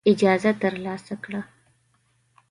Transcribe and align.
اجازه 0.11 0.49
ترلاسه 0.61 1.15
کړه. 1.23 1.41